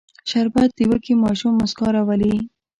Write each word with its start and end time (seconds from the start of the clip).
شربت 0.29 0.69
د 0.77 0.79
وږي 0.89 1.13
ماشوم 1.23 1.53
موسکا 1.59 1.87
راولي 1.95 2.35